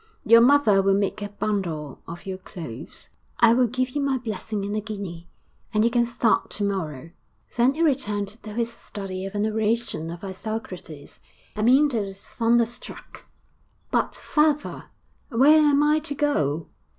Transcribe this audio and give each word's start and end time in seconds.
Your 0.25 0.41
mother 0.41 0.81
will 0.81 0.95
make 0.95 1.21
a 1.21 1.29
bundle 1.29 2.01
of 2.07 2.25
your 2.25 2.39
clothes; 2.39 3.09
I 3.39 3.53
will 3.53 3.67
give 3.67 3.91
you 3.91 4.01
my 4.01 4.17
blessing 4.17 4.65
and 4.65 4.75
a 4.75 4.81
guinea, 4.81 5.29
and 5.75 5.85
you 5.85 5.91
can 5.91 6.07
start 6.07 6.49
to 6.49 6.63
morrow.' 6.63 7.11
Then 7.55 7.75
he 7.75 7.83
returned 7.83 8.27
to 8.29 8.53
his 8.55 8.73
study 8.73 9.27
of 9.27 9.35
an 9.35 9.45
oration 9.45 10.09
of 10.09 10.23
Isocrates. 10.23 11.19
Amyntas 11.55 12.03
was 12.07 12.27
thunder 12.27 12.65
struck. 12.65 13.25
'But, 13.91 14.15
father, 14.15 14.85
where 15.29 15.59
am 15.61 15.83
I 15.83 15.99
to 15.99 16.15
go?' 16.15 16.69